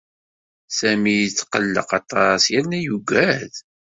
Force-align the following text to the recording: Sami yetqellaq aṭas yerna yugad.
Sami 0.77 1.13
yetqellaq 1.21 1.89
aṭas 1.99 2.43
yerna 2.51 2.79
yugad. 2.85 3.53